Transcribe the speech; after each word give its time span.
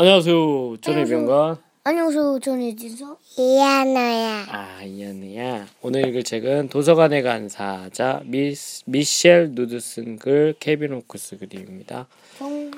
안녕하세요. 0.00 0.78
저는 0.80 1.04
병관. 1.04 1.58
안녕하세요. 1.84 2.38
저는 2.40 2.62
이진서. 2.62 3.18
이하나야. 3.36 4.46
아, 4.48 4.82
이하네야. 4.82 5.66
오늘 5.82 6.08
읽을 6.08 6.22
책은 6.24 6.70
도서관에 6.70 7.20
간 7.20 7.50
사자 7.50 8.22
미스, 8.24 8.82
미셸 8.86 9.50
누드슨 9.50 10.18
글 10.18 10.54
케빈 10.58 10.94
호크스 10.94 11.36
그림입니다. 11.36 12.06
동... 12.38 12.70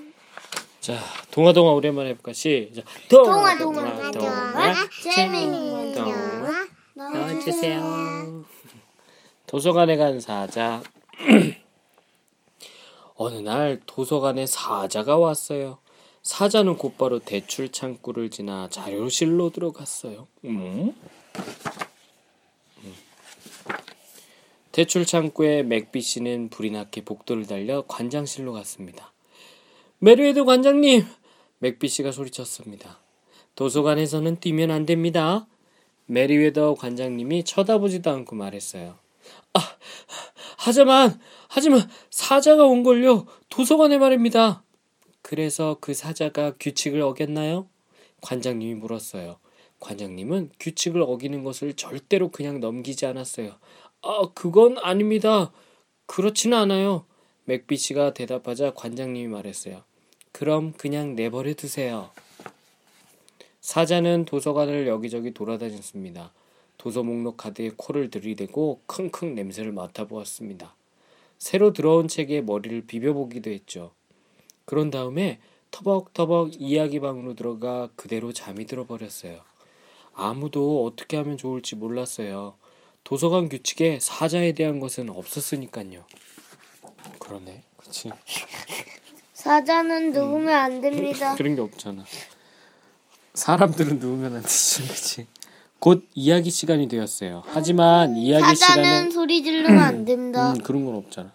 자, 0.80 0.98
동화 1.30 1.52
동화 1.52 1.70
오랜만에 1.74 2.10
해볼까? 2.10 2.32
시작. 2.32 2.84
동화 3.08 3.56
동화 3.56 3.94
동화 3.96 4.10
동화 4.10 4.72
동화 5.92 6.66
나와주세요. 6.94 8.44
도서관에 9.46 9.96
간 9.96 10.18
사자. 10.18 10.82
어느 13.14 13.36
날 13.36 13.80
도서관에 13.86 14.44
사자가 14.46 15.18
왔어요. 15.18 15.78
사자는 16.22 16.76
곧바로 16.76 17.18
대출 17.18 17.70
창구를 17.70 18.30
지나 18.30 18.68
자료실로 18.68 19.50
들어갔어요. 19.50 20.28
음? 20.44 20.94
음. 22.84 22.94
대출 24.70 25.04
창구에 25.04 25.64
맥비 25.64 26.00
씨는 26.00 26.48
부리나케 26.48 27.04
복도를 27.04 27.46
달려 27.46 27.84
관장실로 27.86 28.52
갔습니다. 28.52 29.12
메리웨더 29.98 30.44
관장님! 30.44 31.04
맥비 31.58 31.88
씨가 31.88 32.12
소리쳤습니다. 32.12 32.98
도서관에서는 33.54 34.40
뛰면 34.40 34.70
안 34.70 34.86
됩니다. 34.86 35.46
메리웨더 36.06 36.74
관장님이 36.74 37.44
쳐다보지도 37.44 38.10
않고 38.10 38.36
말했어요. 38.36 38.96
아, 39.54 39.60
하지만, 40.56 41.20
하지만 41.48 41.88
사자가 42.10 42.64
온 42.64 42.82
걸요. 42.82 43.26
도서관에 43.48 43.98
말입니다. 43.98 44.62
그래서 45.22 45.76
그 45.80 45.94
사자가 45.94 46.54
규칙을 46.60 47.00
어겼나요? 47.00 47.68
관장님이 48.20 48.74
물었어요. 48.74 49.38
관장님은 49.80 50.50
규칙을 50.60 51.02
어기는 51.02 51.42
것을 51.42 51.74
절대로 51.74 52.30
그냥 52.30 52.60
넘기지 52.60 53.06
않았어요. 53.06 53.54
아, 54.02 54.30
그건 54.34 54.78
아닙니다. 54.78 55.52
그렇지는 56.06 56.58
않아요. 56.58 57.04
맥비 57.44 57.76
씨가 57.76 58.14
대답하자 58.14 58.74
관장님이 58.74 59.28
말했어요. 59.28 59.82
그럼 60.30 60.72
그냥 60.72 61.14
내버려 61.16 61.54
두세요. 61.54 62.10
사자는 63.60 64.24
도서관을 64.24 64.86
여기저기 64.86 65.32
돌아다녔습니다. 65.32 66.32
도서 66.78 67.02
목록 67.02 67.36
카드에 67.36 67.70
코를 67.76 68.10
들이대고 68.10 68.80
킁킁 68.86 69.34
냄새를 69.34 69.72
맡아보았습니다. 69.72 70.74
새로 71.38 71.72
들어온 71.72 72.08
책에 72.08 72.40
머리를 72.40 72.86
비벼보기도 72.86 73.50
했죠. 73.50 73.92
그런 74.64 74.90
다음에 74.90 75.38
터벅터벅 75.70 76.60
이야기방으로 76.60 77.34
들어가 77.34 77.88
그대로 77.96 78.32
잠이 78.32 78.66
들어버렸어요. 78.66 79.40
아무도 80.14 80.84
어떻게 80.84 81.16
하면 81.16 81.36
좋을지 81.38 81.76
몰랐어요. 81.76 82.54
도서관 83.04 83.48
규칙에 83.48 83.98
사자에 84.00 84.52
대한 84.52 84.78
것은 84.80 85.08
없었으니까요. 85.10 86.04
그러네, 87.18 87.62
그치? 87.76 88.10
사자는 89.32 90.12
누우면 90.12 90.48
안 90.54 90.80
됩니다. 90.80 91.34
그런 91.34 91.54
게 91.56 91.60
없잖아. 91.62 92.04
사람들은 93.34 93.98
누우면 93.98 94.36
안 94.36 94.42
되지, 94.42 94.82
그치? 94.86 95.26
곧 95.80 96.06
이야기 96.14 96.50
시간이 96.50 96.86
되었어요. 96.86 97.42
하지만 97.46 98.16
이야기 98.16 98.44
사자는 98.54 98.84
시간은 98.84 99.10
소리 99.10 99.42
지르면 99.42 99.78
안 99.78 100.04
됩니다. 100.04 100.52
음, 100.52 100.58
그런 100.62 100.84
건 100.84 100.94
없잖아. 100.96 101.32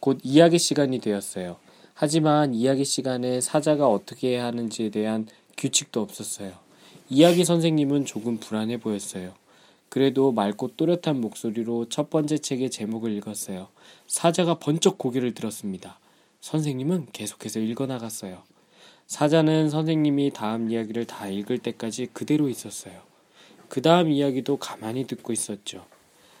곧 0.00 0.18
이야기 0.22 0.58
시간이 0.58 1.00
되었어요. 1.00 1.58
하지만 2.04 2.52
이야기 2.52 2.84
시간에 2.84 3.40
사자가 3.40 3.88
어떻게 3.88 4.30
해야 4.30 4.46
하는지에 4.46 4.90
대한 4.90 5.28
규칙도 5.56 6.00
없었어요. 6.00 6.50
이야기 7.08 7.44
선생님은 7.44 8.06
조금 8.06 8.38
불안해 8.38 8.78
보였어요. 8.78 9.34
그래도 9.88 10.32
맑고 10.32 10.72
또렷한 10.76 11.20
목소리로 11.20 11.88
첫 11.90 12.10
번째 12.10 12.38
책의 12.38 12.72
제목을 12.72 13.12
읽었어요. 13.12 13.68
사자가 14.08 14.58
번쩍 14.58 14.98
고개를 14.98 15.34
들었습니다. 15.34 16.00
선생님은 16.40 17.06
계속해서 17.12 17.60
읽어 17.60 17.86
나갔어요. 17.86 18.42
사자는 19.06 19.70
선생님이 19.70 20.32
다음 20.32 20.72
이야기를 20.72 21.04
다 21.04 21.28
읽을 21.28 21.58
때까지 21.58 22.08
그대로 22.12 22.48
있었어요. 22.48 23.00
그 23.68 23.80
다음 23.80 24.10
이야기도 24.10 24.56
가만히 24.56 25.06
듣고 25.06 25.32
있었죠. 25.32 25.86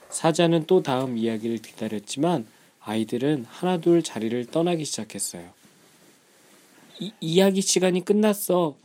사자는 0.08 0.64
또 0.66 0.82
다음 0.82 1.16
이야기를 1.16 1.58
기다렸지만 1.58 2.48
아이들은 2.84 3.46
하나둘 3.48 4.02
자리를 4.02 4.46
떠나기 4.46 4.84
시작했어요. 4.84 5.48
이, 6.98 7.12
이야기 7.20 7.60
시간이 7.60 8.04
끝났어. 8.04 8.76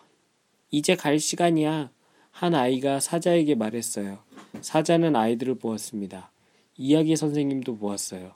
이제 0.70 0.96
갈 0.96 1.20
시간이야. 1.20 1.90
한 2.32 2.56
아이가 2.56 3.00
사자에게 3.00 3.56
말했어요. 3.56 4.20
사자는 4.62 5.16
아이들을 5.16 5.56
보았습니다. 5.56 6.32
이야기 6.78 7.16
선생님도 7.16 7.78
보았어요. 7.78 8.34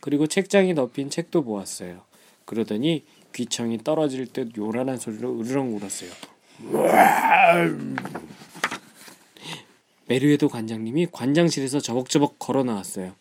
그리고 0.00 0.26
책장에 0.26 0.74
덮인 0.74 1.10
책도 1.10 1.44
보았어요. 1.44 2.02
그러더니 2.46 3.04
귀청이 3.34 3.78
떨어질 3.84 4.26
듯 4.26 4.56
요란한 4.56 4.96
소리로 4.96 5.38
으르렁 5.40 5.76
울었어요. 5.76 6.10
메리웨더 10.06 10.48
관장님이 10.48 11.08
관장실에서 11.12 11.80
저벅저벅 11.80 12.38
걸어 12.38 12.64
나왔어요. 12.64 13.14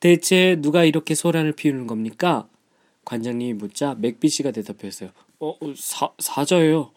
대체 0.00 0.56
누가 0.60 0.84
이렇게 0.84 1.14
소란을 1.14 1.52
피우는 1.52 1.86
겁니까? 1.86 2.48
관장님이 3.04 3.54
묻자 3.54 3.96
맥비 3.98 4.28
씨가 4.28 4.50
대답했어요. 4.50 5.10
어, 5.40 5.56
사, 5.76 6.10
사자예요. 6.18 6.90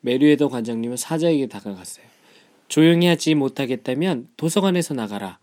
메리웨더 0.00 0.48
관장님은 0.48 0.98
사자에게 0.98 1.46
다가갔어요. 1.46 2.04
조용히 2.68 3.06
하지 3.06 3.34
못하겠다면 3.34 4.28
도서관에서 4.36 4.94
나가라. 4.94 5.38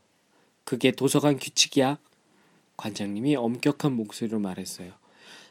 그게 0.64 0.92
도서관 0.92 1.38
규칙이야. 1.38 1.98
관장님이 2.78 3.36
엄격한 3.36 3.94
목소리로 3.94 4.40
말했어요. 4.40 4.92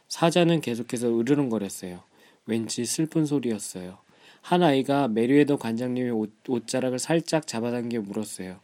사자는 0.08 0.60
계속해서 0.60 1.18
으르렁거렸어요. 1.18 2.02
왠지 2.46 2.84
슬픈 2.84 3.26
소리였어요. 3.26 3.98
한 4.42 4.62
아이가 4.62 5.08
메리웨더 5.08 5.56
관장님의 5.56 6.12
옷, 6.12 6.32
옷자락을 6.48 6.98
살짝 6.98 7.46
잡아당겨 7.46 8.00
물었어요. 8.00 8.58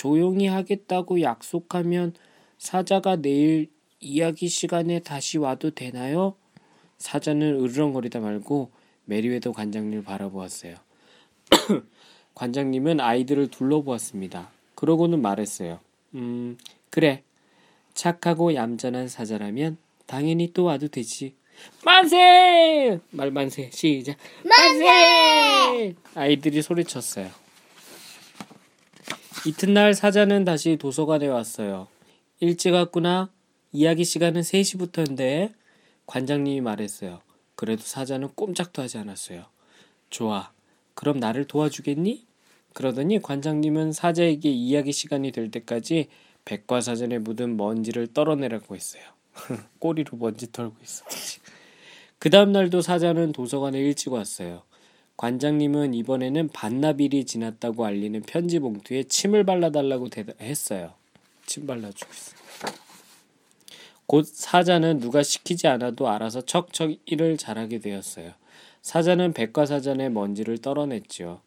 조용히 0.00 0.46
하겠다고 0.46 1.20
약속하면 1.20 2.14
사자가 2.56 3.16
내일 3.16 3.68
이야기 4.00 4.48
시간에 4.48 5.00
다시 5.00 5.36
와도 5.36 5.72
되나요? 5.72 6.36
사자는 6.96 7.60
으르렁거리다 7.60 8.20
말고 8.20 8.70
메리웨더 9.04 9.52
관장님을 9.52 10.02
바라보았어요. 10.04 10.76
관장님은 12.34 12.98
아이들을 12.98 13.48
둘러보았습니다. 13.48 14.50
그러고는 14.74 15.20
말했어요. 15.20 15.80
음, 16.14 16.56
그래. 16.88 17.22
착하고 17.92 18.54
얌전한 18.54 19.06
사자라면 19.06 19.76
당연히 20.06 20.54
또 20.54 20.64
와도 20.64 20.88
되지. 20.88 21.34
만세! 21.84 22.98
말 23.10 23.30
만세. 23.30 23.68
시작. 23.70 24.16
만세! 24.44 25.94
아이들이 26.14 26.62
소리쳤어요. 26.62 27.49
이튿날 29.46 29.94
사자는 29.94 30.44
다시 30.44 30.76
도서관에 30.76 31.26
왔어요. 31.26 31.88
일찍 32.40 32.74
왔구나. 32.74 33.30
이야기 33.72 34.04
시간은 34.04 34.42
3시부터인데 34.42 35.54
관장님이 36.06 36.60
말했어요. 36.60 37.20
그래도 37.54 37.82
사자는 37.82 38.28
꼼짝도 38.34 38.82
하지 38.82 38.98
않았어요. 38.98 39.46
좋아. 40.10 40.52
그럼 40.94 41.18
나를 41.18 41.46
도와주겠니? 41.46 42.26
그러더니 42.74 43.20
관장님은 43.22 43.92
사자에게 43.92 44.50
이야기 44.50 44.92
시간이 44.92 45.32
될 45.32 45.50
때까지 45.50 46.08
백과사전에 46.44 47.18
묻은 47.20 47.56
먼지를 47.56 48.08
떨어내라고 48.08 48.76
했어요. 48.76 49.02
꼬리로 49.78 50.18
먼지 50.18 50.52
털고 50.52 50.76
있어. 50.82 51.04
그 52.18 52.28
다음 52.28 52.52
날도 52.52 52.82
사자는 52.82 53.32
도서관에 53.32 53.78
일찍 53.78 54.12
왔어요. 54.12 54.64
관장님은 55.20 55.92
이번에는 55.92 56.48
반나절이 56.48 57.26
지났다고 57.26 57.84
알리는 57.84 58.22
편지 58.22 58.58
봉투에 58.58 59.02
침을 59.02 59.44
발라달라고 59.44 60.08
했어요. 60.40 60.94
침 61.44 61.66
발라주고 61.66 62.10
있어. 62.10 62.36
곧 64.06 64.24
사자는 64.24 64.98
누가 64.98 65.22
시키지 65.22 65.66
않아도 65.66 66.08
알아서 66.08 66.40
척척 66.40 66.96
일을 67.04 67.36
잘하게 67.36 67.80
되었어요. 67.80 68.32
사자는 68.80 69.34
백과사전의 69.34 70.10
먼지를 70.10 70.56
떨어냈지요. 70.56 71.42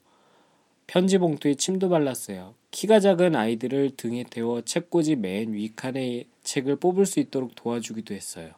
편지 0.86 1.18
봉투에 1.18 1.56
침도 1.56 1.90
발랐어요. 1.90 2.54
키가 2.70 3.00
작은 3.00 3.36
아이들을 3.36 3.94
등에 3.98 4.24
태워 4.30 4.62
책꽂이 4.62 5.16
맨 5.16 5.54
위칸에 5.54 6.26
책을 6.44 6.76
뽑을 6.76 7.08
수 7.08 7.20
있도록 7.20 7.56
도와주기도 7.56 8.14
했어요. 8.14 8.52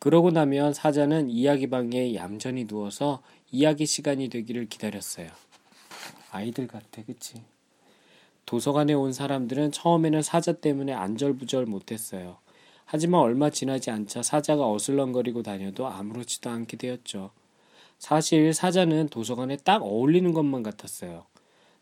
그러고 0.00 0.30
나면 0.30 0.72
사자는 0.72 1.28
이야기방에 1.28 2.14
얌전히 2.14 2.66
누워서 2.66 3.22
이야기 3.52 3.84
시간이 3.84 4.30
되기를 4.30 4.66
기다렸어요. 4.66 5.28
아이들 6.30 6.66
같아, 6.66 7.02
그치? 7.04 7.42
도서관에 8.46 8.94
온 8.94 9.12
사람들은 9.12 9.72
처음에는 9.72 10.22
사자 10.22 10.52
때문에 10.52 10.94
안절부절 10.94 11.66
못했어요. 11.66 12.38
하지만 12.86 13.20
얼마 13.20 13.50
지나지 13.50 13.90
않자 13.90 14.22
사자가 14.22 14.70
어슬렁거리고 14.70 15.42
다녀도 15.42 15.86
아무렇지도 15.86 16.48
않게 16.48 16.78
되었죠. 16.78 17.30
사실 17.98 18.54
사자는 18.54 19.10
도서관에 19.10 19.58
딱 19.58 19.82
어울리는 19.82 20.32
것만 20.32 20.62
같았어요. 20.62 21.26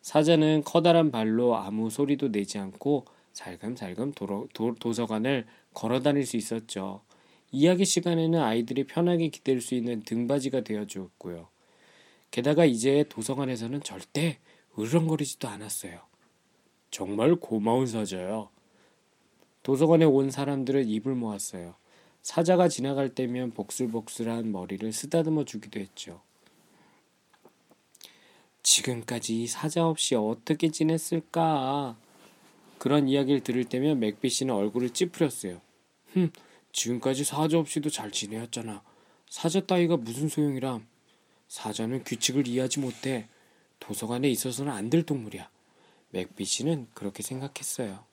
사자는 0.03 0.65
커다란 0.65 1.13
발로 1.13 1.57
아무 1.57 1.89
소리도 1.89 2.33
내지 2.33 2.59
않고 2.59 3.05
살금살금 3.33 4.13
도로, 4.15 4.49
도, 4.53 4.75
도서관을 4.75 5.47
걸어 5.73 6.01
다닐 6.01 6.27
수 6.27 6.37
있었죠. 6.37 7.03
이야기 7.51 7.85
시간에는 7.85 8.41
아이들이 8.41 8.85
편하게 8.85 9.29
기댈 9.29 9.61
수 9.61 9.75
있는 9.75 10.03
등받이가 10.03 10.63
되어 10.63 10.87
주었고요. 10.87 11.49
게다가 12.31 12.65
이제 12.65 13.05
도서관에서는 13.09 13.83
절대 13.83 14.39
으르렁거리지도 14.79 15.49
않았어요. 15.49 16.01
정말 16.91 17.35
고마운 17.37 17.87
사자야. 17.87 18.49
도서관에 19.63 20.05
온 20.05 20.31
사람들은 20.31 20.89
입을 20.89 21.15
모았어요. 21.15 21.75
사자가 22.23 22.69
지나갈 22.69 23.09
때면 23.09 23.53
복슬복슬한 23.53 24.53
머리를 24.53 24.93
쓰다듬어 24.93 25.45
주기도 25.45 25.81
했죠. 25.81 26.21
지금까지 28.63 29.47
사자 29.47 29.87
없이 29.87 30.15
어떻게 30.15 30.71
지냈을까? 30.71 31.97
그런 32.77 33.09
이야기를 33.09 33.41
들을 33.41 33.65
때면 33.65 33.99
맥비 34.01 34.29
씨는 34.29 34.55
얼굴을 34.55 34.91
찌푸렸어요. 34.91 35.61
흠, 36.13 36.31
지금까지 36.79 37.25
사자 37.25 37.59
없이도 37.59 37.91
잘 37.91 38.13
지내었잖아. 38.13 38.83
사자 39.29 39.61
따위가 39.61 39.97
무슨 39.97 40.29
소용이람? 40.29 40.87
사자는 41.49 42.05
규칙을 42.05 42.47
이해하지 42.47 42.79
못해. 42.81 43.29
도서관에 43.81 44.29
있어서는 44.31 44.73
안 44.73 44.89
될 44.89 45.03
동물이야. 45.03 45.51
맥비 46.11 46.45
씨는 46.45 46.87
그렇게 46.95 47.23
생각했어요. 47.25 48.05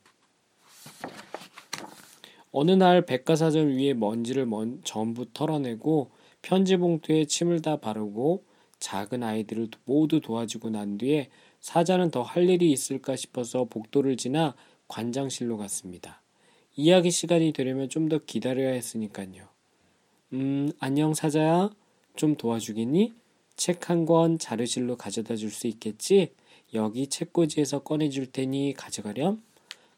어느 2.51 2.71
날 2.71 3.05
백과사전 3.05 3.69
위에 3.77 3.93
먼지를 3.93 4.45
먼, 4.47 4.81
전부 4.83 5.31
털어내고 5.31 6.09
편지 6.41 6.77
봉투에 6.77 7.25
침을 7.25 7.61
다 7.61 7.77
바르고 7.79 8.45
작은 8.79 9.21
아이들을 9.21 9.69
모두 9.85 10.21
도와주고 10.21 10.71
난 10.71 10.97
뒤에 10.97 11.29
사자는 11.59 12.09
더 12.11 12.23
할 12.23 12.49
일이 12.49 12.71
있을까 12.71 13.15
싶어서 13.15 13.65
복도를 13.65 14.17
지나 14.17 14.55
관장실로 14.87 15.57
갔습니다. 15.57 16.21
이야기 16.75 17.11
시간이 17.11 17.53
되려면 17.53 17.89
좀 17.89 18.09
더 18.09 18.19
기다려야 18.19 18.71
했으니까요. 18.73 19.47
음, 20.33 20.71
안녕 20.79 21.13
사자야. 21.13 21.69
좀 22.15 22.35
도와주겠니? 22.35 23.13
책 23.55 23.89
한 23.89 24.05
권 24.05 24.37
자료실로 24.37 24.97
가져다 24.97 25.35
줄 25.35 25.49
수 25.51 25.67
있겠지? 25.67 26.33
여기 26.73 27.07
책꽂이에서 27.07 27.79
꺼내줄 27.83 28.31
테니 28.31 28.73
가져가렴. 28.73 29.41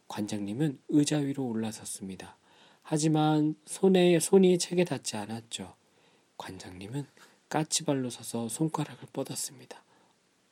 관장님은 0.08 0.80
의자 0.90 1.18
위로 1.18 1.46
올라섰습니다. 1.48 2.38
하지만 2.84 3.56
손에 3.66 4.20
손이 4.20 4.58
책에 4.60 4.86
닿지 4.86 5.18
않았죠. 5.18 5.76
관장님은 6.38 7.06
까치발로 7.50 8.10
서서 8.10 8.48
손가락을 8.48 9.08
뻗었습니다. 9.12 9.84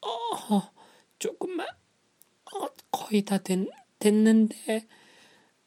어, 0.01 0.71
조금만, 1.19 1.67
어, 2.53 2.67
거의 2.91 3.23
다 3.23 3.37
됐, 3.37 3.69
됐는데. 3.99 4.87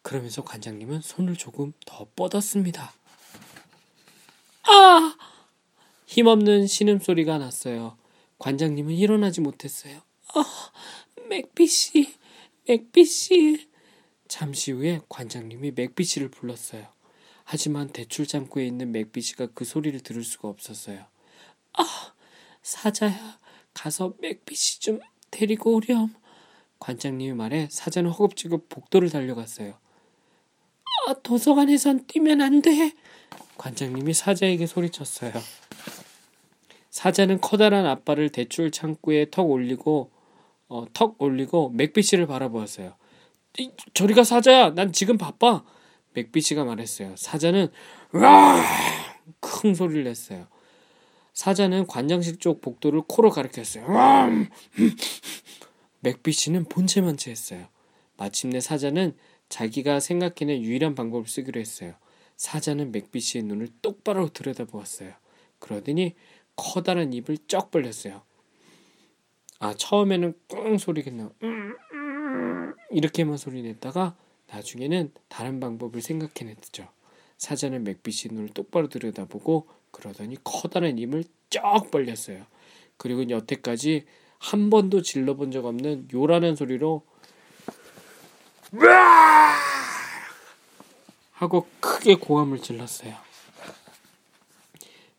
그러면서 0.09 0.43
관장님은 0.43 1.03
손을 1.03 1.37
조금 1.37 1.75
더 1.85 2.07
뻗었습니다. 2.17 2.95
아! 4.63 5.19
힘없는 6.07 6.67
신음소리가 6.67 7.37
났어요. 7.37 7.99
관장님은 8.39 8.95
일어나지 8.95 9.43
못했어요. 9.43 10.01
아, 10.35 10.45
맥비씨, 11.29 12.15
맥비씨. 12.67 13.69
잠시 14.29 14.73
후에 14.73 15.03
관장님이 15.11 15.73
맥비씨를 15.73 16.31
불렀어요. 16.31 16.87
하지만 17.45 17.89
대출 17.89 18.27
창구에 18.27 18.67
있는 18.67 18.93
맥비씨가 18.93 19.49
그 19.53 19.67
소리를 19.67 20.01
들을 20.01 20.25
수가 20.25 20.49
없었어요. 20.49 21.05
아, 21.75 22.15
사자야, 22.63 23.39
가서 23.75 24.15
맥비씨 24.23 24.81
좀 24.81 25.01
데리고 25.31 25.75
오렴. 25.75 26.15
관장님의 26.79 27.35
말에 27.35 27.69
사자는 27.71 28.11
허겁지겁 28.11 28.71
복도를 28.71 29.11
달려갔어요. 29.11 29.79
아, 31.09 31.15
도서관에선 31.23 32.05
뛰면 32.07 32.43
안 32.43 32.61
돼. 32.61 32.93
관장님이 33.57 34.13
사자에게 34.13 34.67
소리쳤어요. 34.67 35.33
사자는 36.91 37.41
커다란 37.41 37.87
앞발을 37.87 38.29
대출 38.29 38.71
창구에 38.71 39.29
턱 39.31 39.49
올리고 39.51 40.11
어, 40.69 40.85
턱 40.93 41.17
올리고 41.23 41.71
맥비씨를 41.71 42.27
바라보았어요. 42.27 42.93
저리 43.95 44.13
가 44.13 44.23
사자야. 44.23 44.75
난 44.75 44.93
지금 44.93 45.17
바빠. 45.17 45.65
맥비씨가 46.13 46.65
말했어요. 46.65 47.17
사자는 47.17 47.69
큰 49.41 49.75
소리를 49.75 50.05
냈어요. 50.05 50.47
사자는 51.33 51.87
관장실 51.87 52.39
쪽 52.39 52.61
복도를 52.61 53.01
코로 53.09 53.31
가리켰어요. 53.31 53.87
맥비씨는 56.01 56.67
본체만 56.67 57.17
채했어요. 57.17 57.67
마침내 58.19 58.61
사자는 58.61 59.17
자기가 59.49 60.01
생각해낸 60.01 60.63
유일한 60.63 60.95
방법을 60.95 61.27
쓰기로 61.27 61.61
했어요. 61.61 61.95
사자는 62.37 62.93
맥비 62.93 63.21
씨의 63.21 63.45
눈을 63.45 63.69
똑바로 63.83 64.29
들여다보았어요. 64.29 65.13
그러더니 65.59 66.15
커다란 66.57 67.13
입을 67.13 67.39
쩍 67.49 67.71
벌렸어요. 67.71 68.23
아 69.59 69.75
처음에는 69.75 70.35
꿍 70.49 70.79
소리가 70.79 71.11
나요. 71.11 71.33
이렇게만 72.91 73.37
소리 73.37 73.63
냈다가 73.63 74.17
나중에는 74.49 75.13
다른 75.29 75.61
방법을 75.61 76.01
생각해냈죠. 76.01 76.89
사자는 77.39 77.85
맥비씨 77.85 78.29
눈을 78.33 78.49
똑바로 78.51 78.89
들여다보고 78.89 79.69
그러더니 79.91 80.37
커다란 80.45 80.99
입을 80.99 81.25
쩍 81.51 81.91
벌렸어요. 81.91 82.47
그리고 82.97 83.29
여태까지 83.29 84.05
한 84.39 84.71
번도 84.71 85.03
질러본 85.03 85.51
적 85.51 85.65
없는 85.65 86.09
요란한 86.13 86.55
소리로 86.57 87.03
하고 91.33 91.67
크게 91.81 92.17
고함을 92.17 92.61
질렀어요. 92.61 93.15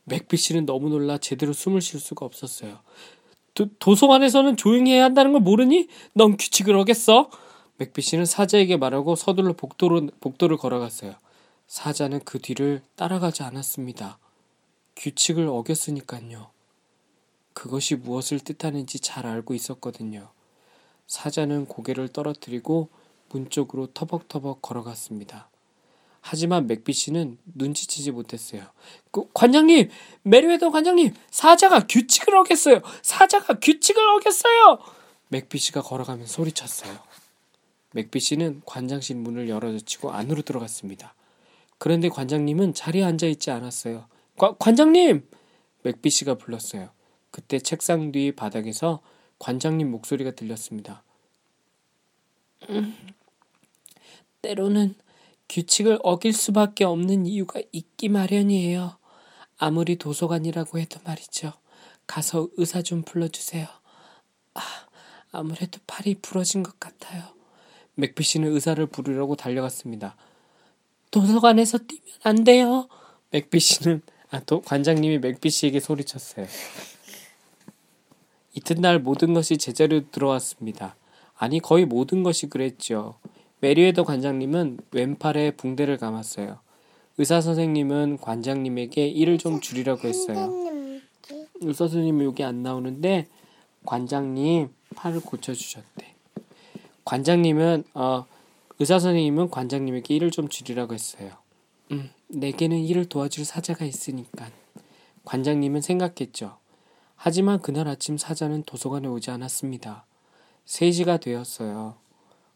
맥비씨는 0.04 0.66
너무 0.66 0.90
놀라 0.90 1.18
제대로 1.18 1.54
숨을 1.54 1.81
쉴 1.81 2.00
수가 2.00 2.25
없었어요. 2.25 2.80
도, 3.54 3.96
서관에서는 3.96 4.57
조용히 4.57 4.94
해야 4.94 5.04
한다는 5.04 5.34
걸 5.34 5.42
모르니? 5.42 5.88
넌 6.13 6.38
규칙을 6.38 6.75
어겼어? 6.75 7.30
맥비씨는 7.78 8.25
사자에게 8.25 8.78
말하고 8.78 9.16
서둘러 9.16 9.54
복도로, 9.54 10.07
복도를 10.19 10.57
걸어갔어요. 10.57 11.16
사자는 11.68 12.22
그 12.25 12.40
뒤를 12.40 12.81
따라가지 12.95 13.44
않았습니다. 13.44 14.18
규칙을 14.95 15.48
어겼으니까요. 15.48 16.50
그것이 17.54 17.95
무엇을 17.95 18.40
뜻하는지 18.40 19.00
잘 19.00 19.26
알고 19.26 19.54
있었거든요. 19.54 20.30
사자는 21.07 21.66
고개를 21.66 22.09
떨어뜨리고 22.09 22.90
문 23.30 23.50
쪽으로 23.50 23.88
터벅터벅 23.94 24.62
걸어갔습니다. 24.62 25.50
하지만 26.21 26.68
맥비 26.68 26.94
씨는 26.94 27.38
눈치채지 27.56 28.12
못했어요. 28.12 28.64
그, 29.12 29.30
관장님, 29.33 29.90
메리웨더 30.24 30.69
관장님, 30.69 31.14
사자가 31.31 31.88
규칙을 31.88 32.36
어겼어요. 32.36 32.81
사자가 33.02 33.59
규칙을 33.59 34.07
어겼어요. 34.18 34.80
맥비 35.30 35.57
씨가 35.57 35.81
걸어가면 35.81 36.28
소리쳤어요. 36.28 36.98
맥비 37.94 38.19
씨는 38.19 38.62
관장실 38.66 39.16
문을 39.16 39.50
열어젖히고 39.50 40.12
안으로 40.12 40.42
들어갔습니다. 40.42 41.16
그런데 41.78 42.09
관장님은 42.09 42.74
자리에 42.74 43.04
앉아 43.04 43.28
있지 43.28 43.52
않았어요. 43.52 44.06
과, 44.38 44.56
관장님! 44.59 45.28
맥비 45.83 46.09
씨가 46.09 46.36
불렀어요. 46.36 46.90
그때 47.31 47.59
책상 47.59 48.12
뒤 48.12 48.31
바닥에서 48.33 49.02
관장님 49.40 49.90
목소리가 49.90 50.31
들렸습니다. 50.31 51.04
음, 52.69 52.95
때로는 54.42 54.96
규칙을 55.50 56.00
어길 56.04 56.34
수밖에 56.34 56.84
없는 56.84 57.26
이유가 57.26 57.62
있기 57.72 58.10
마련이에요. 58.10 58.98
아무리 59.58 59.98
도서관이라고 59.98 60.80
해도 60.80 61.00
말이죠. 61.04 61.54
가서 62.08 62.48
의사 62.58 62.81
좀 62.81 63.02
불러주세요. 63.04 63.68
아, 64.54 64.62
아무래도 65.31 65.80
팔이 65.86 66.16
부러진 66.22 66.64
것 66.64 66.80
같아요. 66.80 67.24
맥비 67.96 68.24
씨는 68.24 68.54
의사를 68.54 68.84
부르려고 68.88 69.36
달려갔습니다. 69.36 70.16
도서관에서 71.12 71.80
뛰면 71.80 72.04
안 72.24 72.44
돼요. 72.44 72.88
맥비 73.31 73.60
씨는 73.60 74.02
아, 74.31 74.40
도, 74.42 74.62
관장님이 74.62 75.18
맥비 75.19 75.50
씨에게 75.50 75.80
소리쳤어요. 75.80 76.48
이튿날 78.54 79.00
모든 79.00 79.34
것이 79.34 79.58
제자리로 79.58 80.10
돌아왔습니다. 80.11 80.95
아니 81.36 81.60
거의 81.60 81.86
모든 81.86 82.24
것이 82.24 82.48
그랬죠. 82.48 83.16
메리웨더 83.61 84.04
관장님은 84.04 84.80
왼팔에 84.92 85.51
붕대를 85.51 85.97
감았어요. 85.97 86.59
의사 87.18 87.42
선생님은 87.42 88.19
관장님에게 88.21 89.07
일을 89.07 89.37
좀 89.37 89.59
줄이라고 89.59 90.07
했어요. 90.07 90.54
의사 91.61 91.87
선생님은 91.87 92.25
여기 92.25 92.44
안 92.44 92.63
나오는데 92.63 93.28
관장님 93.85 94.69
팔을 94.95 95.19
고쳐주셨대. 95.21 96.16
관장님은 97.04 97.83
어, 97.94 98.25
의사 98.80 98.99
선생님은 98.99 99.49
관장님에게 99.49 100.16
일을 100.16 100.31
좀 100.31 100.47
줄이라고 100.47 100.94
했어요. 100.94 101.31
음, 101.92 102.09
내게는 102.28 102.80
일을 102.80 103.06
도와줄 103.06 103.44
사자가 103.44 103.83
있으니까. 103.83 104.49
관장님은 105.25 105.81
생각했죠. 105.81 106.57
하지만 107.16 107.59
그날 107.59 107.89
아침 107.89 108.18
사자는 108.18 108.63
도서관에 108.63 109.09
오지 109.09 109.30
않았습니다. 109.31 110.06
3시가 110.66 111.19
되었어요. 111.19 111.97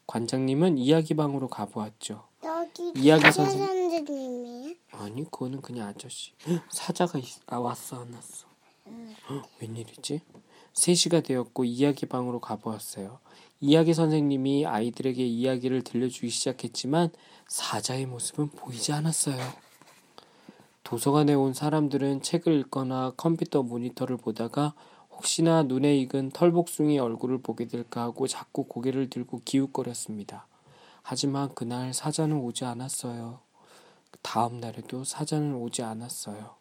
관장님은 0.08 0.78
이야기방으로 0.78 1.48
가보았죠. 1.48 2.24
여기 2.44 2.92
이야기 2.98 3.24
선생- 3.32 3.66
선생님이에요? 3.66 4.76
아니 4.92 5.24
그거는 5.24 5.62
그냥 5.62 5.88
아저씨. 5.88 6.34
헉, 6.48 6.62
사자가 6.70 7.20
있... 7.20 7.26
아 7.48 7.58
왔어 7.60 8.02
안 8.02 8.14
왔어. 8.14 8.48
헉, 9.30 9.44
웬일이지? 9.62 10.22
3시가 10.74 11.24
되었고 11.24 11.64
이야기방으로 11.64 12.40
가보았어요. 12.42 13.20
이야기 13.62 13.94
선생님이 13.94 14.66
아이들에게 14.66 15.26
이야기를 15.26 15.84
들려주기 15.84 16.30
시작했지만 16.30 17.12
사자의 17.48 18.06
모습은 18.08 18.50
보이지 18.50 18.92
않았어요. 18.92 19.38
도서관에 20.84 21.34
온 21.34 21.54
사람들은 21.54 22.22
책을 22.24 22.60
읽거나 22.60 23.14
컴퓨터 23.16 23.64
모니터를 23.64 24.18
보다가 24.18 24.74
혹시나 25.24 25.64
눈에 25.64 25.96
익은 26.00 26.32
털복숭이 26.32 27.00
얼굴을 27.00 27.38
보게 27.38 27.66
될까 27.66 28.02
하고 28.02 28.28
자꾸 28.28 28.66
고개를 28.66 29.10
들고 29.10 29.42
기웃거렸습니다. 29.46 30.46
하지만 31.02 31.56
그날 31.56 31.94
사자는 31.94 32.36
오지 32.42 32.66
않았어요. 32.66 33.40
다음 34.22 34.60
날에도 34.60 35.06
사자는 35.06 35.56
오지 35.56 35.82
않았어요. 35.82 36.56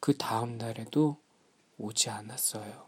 그 0.00 0.16
다음 0.16 0.58
날에도 0.58 1.16
오지 1.78 2.10
않았어요. 2.10 2.86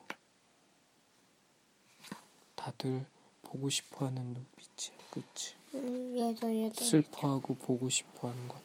다들 2.56 3.06
보고 3.42 3.70
싶어하는 3.70 4.20
눈빛이야, 4.20 4.96
그치? 5.12 5.54
음, 5.74 6.18
얘도 6.18 6.52
얘도. 6.52 6.84
슬퍼하고 6.84 7.54
보고 7.54 7.88
싶어하는 7.88 8.48
것. 8.48 8.56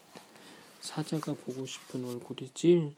사자가 0.82 1.36
보고 1.36 1.64
싶은 1.68 2.04
얼굴이지. 2.06 2.96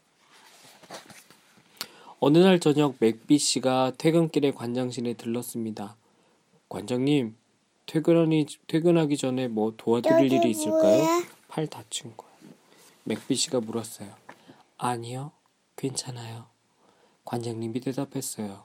어느 2.27 2.39
날 2.39 2.59
저녁 2.59 2.95
맥비 2.97 3.37
씨가 3.37 3.91
퇴근길에 3.99 4.49
관장실에 4.49 5.13
들렀습니다. 5.13 5.95
관장님, 6.69 7.35
퇴근하니 7.85 8.47
퇴근하기 8.65 9.15
전에 9.15 9.47
뭐 9.47 9.75
도와드릴 9.77 10.33
일이 10.33 10.49
있을까요? 10.49 11.03
뭐야? 11.03 11.23
팔 11.49 11.67
다친 11.67 12.17
거야. 12.17 12.31
맥비 13.03 13.35
씨가 13.35 13.59
물었어요. 13.59 14.09
아니요, 14.79 15.33
괜찮아요. 15.75 16.47
관장님이 17.25 17.79
대답했어요. 17.81 18.63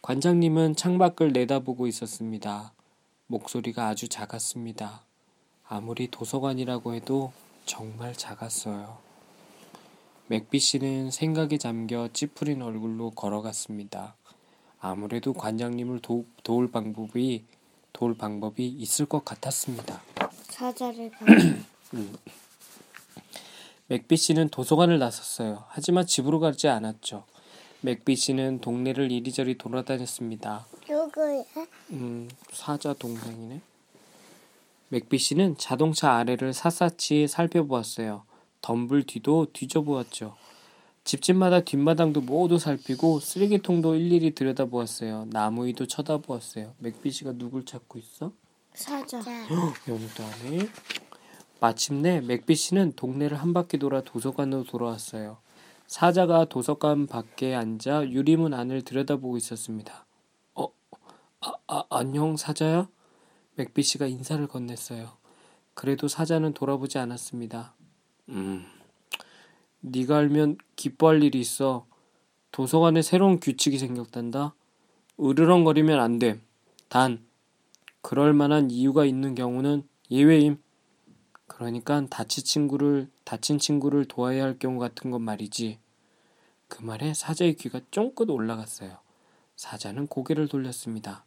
관장님은 0.00 0.76
창밖을 0.76 1.32
내다보고 1.32 1.88
있었습니다. 1.88 2.74
목소리가 3.26 3.88
아주 3.88 4.06
작았습니다. 4.06 5.02
아무리 5.66 6.12
도서관이라고 6.12 6.94
해도 6.94 7.32
정말 7.66 8.14
작았어요. 8.14 8.98
맥비 10.26 10.58
씨는 10.58 11.10
생각에 11.10 11.58
잠겨 11.58 12.08
찌푸린 12.12 12.62
얼굴로 12.62 13.10
걸어갔습니다. 13.10 14.16
아무래도 14.80 15.34
관장님을 15.34 16.00
도, 16.00 16.24
도울 16.42 16.70
방법이 16.70 17.44
도울 17.92 18.16
방법이 18.16 18.66
있을 18.66 19.06
것 19.06 19.24
같았습니다. 19.24 20.02
사자를 20.44 21.10
봐. 21.10 21.26
맥비 23.86 24.16
씨는 24.16 24.48
도서관을 24.48 24.98
나섰어요. 24.98 25.64
하지만 25.68 26.06
집으로 26.06 26.40
가지 26.40 26.68
않았죠. 26.68 27.24
맥비 27.82 28.16
씨는 28.16 28.60
동네를 28.62 29.12
이리저리 29.12 29.58
돌아다녔습니다. 29.58 30.66
누구야? 30.88 31.44
음, 31.90 32.30
사자 32.50 32.94
동생이네. 32.94 33.60
맥비 34.88 35.18
씨는 35.18 35.56
자동차 35.58 36.12
아래를 36.16 36.54
샅샅이 36.54 37.28
살펴보았어요. 37.28 38.24
덤불 38.64 39.02
뒤도 39.02 39.48
뒤져보았죠. 39.52 40.36
집집마다 41.04 41.60
뒷마당도 41.60 42.22
모두 42.22 42.58
살피고 42.58 43.20
쓰레기통도 43.20 43.94
일일이 43.94 44.34
들여다보았어요. 44.34 45.26
나무 45.28 45.66
위도 45.66 45.86
쳐다보았어요. 45.86 46.72
맥비 46.78 47.10
씨가 47.10 47.32
누굴 47.32 47.66
찾고 47.66 47.98
있어? 47.98 48.32
사자. 48.72 49.18
영도 49.86 50.24
안에. 50.24 50.66
마침내 51.60 52.22
맥비 52.22 52.54
씨는 52.54 52.94
동네를 52.96 53.36
한 53.36 53.52
바퀴 53.52 53.76
돌아 53.76 54.00
도서관으로 54.00 54.64
돌아왔어요. 54.64 55.36
사자가 55.86 56.46
도서관 56.46 57.06
밖에 57.06 57.54
앉아 57.54 58.08
유리문 58.08 58.54
안을 58.54 58.80
들여다보고 58.80 59.36
있었습니다. 59.36 60.06
어, 60.54 60.68
아, 61.42 61.52
아, 61.66 61.84
안녕 61.90 62.38
사자야? 62.38 62.88
맥비 63.56 63.82
씨가 63.82 64.06
인사를 64.06 64.48
건넸어요. 64.48 65.10
그래도 65.74 66.08
사자는 66.08 66.54
돌아보지 66.54 66.96
않았습니다. 66.96 67.74
음, 68.28 68.64
네가 69.80 70.16
알면 70.16 70.58
기뻐할 70.76 71.22
일이 71.22 71.40
있어. 71.40 71.86
도서관에 72.52 73.02
새로운 73.02 73.40
규칙이 73.40 73.78
생겼단다. 73.78 74.54
으르렁거리면 75.20 76.00
안 76.00 76.18
돼. 76.18 76.40
단, 76.88 77.24
그럴 78.00 78.32
만한 78.32 78.70
이유가 78.70 79.04
있는 79.04 79.34
경우는 79.34 79.86
예외임. 80.10 80.58
그러니까 81.46 82.06
다친 82.06 82.44
친구를 82.44 83.08
다친 83.24 83.58
친구를 83.58 84.06
도와야 84.06 84.44
할 84.44 84.58
경우 84.58 84.78
같은 84.78 85.10
건 85.10 85.22
말이지. 85.22 85.78
그 86.68 86.82
말에 86.82 87.14
사자의 87.14 87.54
귀가 87.56 87.80
쫑긋 87.90 88.30
올라갔어요. 88.30 88.98
사자는 89.56 90.06
고개를 90.08 90.48
돌렸습니다. 90.48 91.24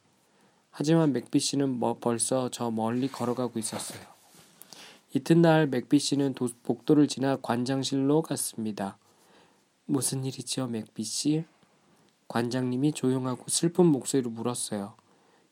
하지만 0.71 1.13
맥비 1.13 1.39
씨는 1.39 1.69
뭐 1.69 1.97
벌써 1.99 2.49
저 2.49 2.69
멀리 2.69 3.07
걸어가고 3.07 3.57
있었어요. 3.59 4.16
이튿날 5.21 5.65
맥비 5.65 5.97
씨는 5.97 6.36
도- 6.36 6.47
복도를 6.62 7.07
지나 7.07 7.38
관장실로 7.41 8.21
갔습니다. 8.21 9.00
무슨 9.86 10.24
일이지요, 10.24 10.67
맥비 10.67 11.03
씨? 11.03 11.43
관장님이 12.27 12.91
조용하고 12.91 13.45
슬픈 13.47 13.88
목소리로 13.88 14.29
물었어요. 14.29 14.93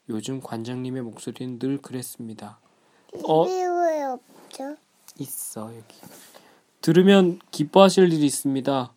요즘 0.10 0.39
관장님의 0.39 1.01
목소리는 1.01 1.57
늘 1.57 1.79
그랬습니다. 1.81 2.60
어? 3.24 3.43
왜 3.45 4.03
없죠? 4.03 4.75
있어 5.17 5.74
여기. 5.75 5.95
들으면 6.81 7.39
기뻐하실 7.50 8.13
일이 8.13 8.24
있습니다. 8.27 8.93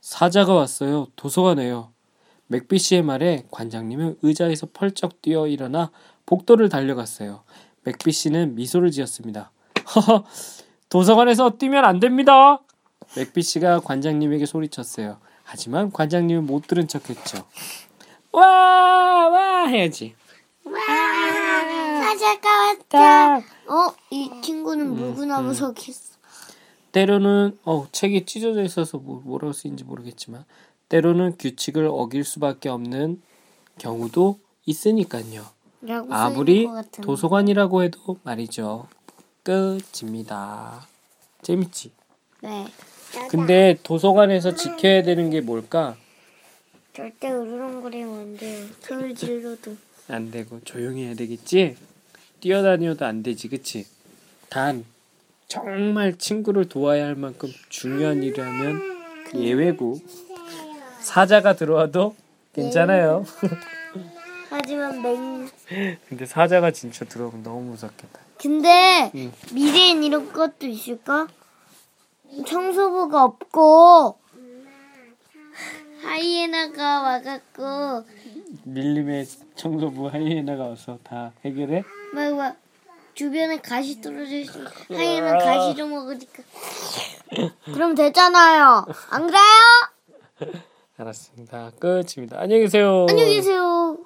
사자가 0.00 0.54
왔어요. 0.54 1.06
도서관에요. 1.14 1.92
맥비 2.48 2.78
씨의 2.80 3.02
말에 3.02 3.46
관장님은 3.52 4.18
의자에서 4.22 4.66
펄쩍 4.72 5.22
뛰어 5.22 5.46
일어나 5.46 5.92
복도를 6.26 6.68
달려갔어요. 6.68 7.44
맥비 7.84 8.10
씨는 8.10 8.56
미소를 8.56 8.90
지었습니다. 8.90 9.52
허허, 9.94 10.24
도서관에서 10.88 11.50
뛰면 11.58 11.84
안 11.84 12.00
됩니다. 12.00 12.60
맥비 13.16 13.42
씨가 13.42 13.80
관장님에게 13.80 14.46
소리쳤어요. 14.46 15.18
하지만 15.42 15.90
관장님은 15.90 16.46
못 16.46 16.66
들은 16.66 16.86
척했죠. 16.86 17.44
와, 18.32 19.28
와 19.28 19.66
해야지. 19.66 20.14
사자가 22.02 22.48
왔다. 22.66 23.36
어, 23.36 23.94
이 24.10 24.30
친구는 24.42 24.94
물구나무 24.94 25.54
속에 25.54 25.86
있어. 25.88 26.10
때로는 26.92 27.58
어 27.64 27.86
책이 27.92 28.26
찢어져 28.26 28.62
있어서 28.62 28.98
뭐, 28.98 29.20
뭐라고 29.24 29.52
쓰인지 29.52 29.84
모르겠지만 29.84 30.44
때로는 30.88 31.36
규칙을 31.38 31.86
어길 31.86 32.24
수밖에 32.24 32.68
없는 32.68 33.22
경우도 33.78 34.38
있으니까요. 34.66 35.44
아무리. 36.10 36.68
도서관이라고 37.02 37.82
해도 37.84 38.18
말이죠. 38.24 38.86
끝입니다. 39.42 40.86
재밌지? 41.42 41.90
네. 42.42 42.66
근데 43.28 43.76
도서관에서 43.82 44.54
지켜야 44.54 45.02
되는 45.02 45.30
게 45.30 45.40
뭘까? 45.40 45.96
절대 46.94 47.30
으르렁거리면 47.30 48.20
안 48.20 48.36
돼요. 48.36 48.66
소리 48.80 49.14
질러도. 49.14 49.76
안 50.08 50.30
되고 50.30 50.60
조용히 50.64 51.06
해야 51.06 51.14
되겠지? 51.14 51.76
뛰어다녀도 52.40 53.04
안 53.04 53.22
되지, 53.22 53.48
그치? 53.48 53.86
단 54.48 54.84
정말 55.46 56.16
친구를 56.16 56.68
도와야 56.68 57.06
할 57.06 57.14
만큼 57.14 57.52
중요한 57.68 58.22
일이라면 58.22 58.80
예외고 59.36 60.00
사자가 61.00 61.54
들어와도 61.54 62.14
괜찮아요. 62.52 63.24
하지만 64.50 65.00
맹. 65.00 65.48
근데 66.08 66.26
사자가 66.26 66.72
진짜 66.72 67.04
들어오면 67.04 67.44
너무 67.44 67.70
무섭겠다. 67.70 68.20
근데 68.36 69.12
응. 69.14 69.32
미래엔 69.52 70.02
이런 70.02 70.32
것도 70.32 70.66
있을까? 70.66 71.28
청소부가 72.46 73.24
없고 73.24 74.18
하이에나가 76.02 77.02
와갖고 77.02 78.04
밀림의 78.64 79.26
청소부 79.54 80.08
하이에나가 80.08 80.66
와서 80.68 80.98
다 81.04 81.32
해결해? 81.44 81.84
막, 82.12 82.34
막 82.34 82.56
주변에 83.14 83.58
가시 83.60 84.00
떨어져 84.00 84.36
있어. 84.36 84.58
하이에나 84.88 85.38
가시 85.38 85.76
좀 85.76 85.90
먹으니까. 85.90 86.42
그럼 87.66 87.94
되잖아요. 87.94 88.86
안 89.10 89.26
그래요? 89.28 90.54
알았습니다. 90.96 91.70
끝입니다. 91.78 92.40
안녕히 92.40 92.62
계세요. 92.62 93.06
안녕히 93.08 93.36
계세요. 93.36 93.98